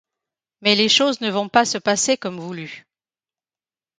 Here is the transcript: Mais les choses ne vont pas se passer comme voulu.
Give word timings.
Mais 0.61 0.73
les 0.73 0.89
choses 0.89 1.21
ne 1.21 1.29
vont 1.29 1.47
pas 1.47 1.63
se 1.63 1.77
passer 1.77 2.17
comme 2.17 2.39
voulu. 2.39 2.87